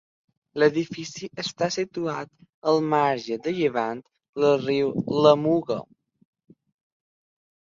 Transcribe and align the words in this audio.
L'edifici 0.61 1.27
està 1.43 1.67
situat 1.75 2.31
al 2.71 2.81
marge 2.93 3.37
de 3.49 3.53
llevant 3.59 4.01
del 4.45 4.57
riu 4.65 4.91
la 5.27 5.35
Muga. 5.43 5.79